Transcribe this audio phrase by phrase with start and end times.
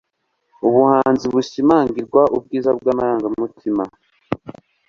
[0.67, 3.83] ubuhanzi bushimangirwa ubwiza bw'amarangamutima